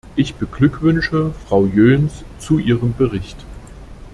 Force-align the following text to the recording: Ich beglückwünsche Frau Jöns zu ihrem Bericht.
Ich 0.15 0.33
beglückwünsche 0.33 1.31
Frau 1.45 1.67
Jöns 1.67 2.23
zu 2.39 2.57
ihrem 2.57 2.95
Bericht. 2.95 3.37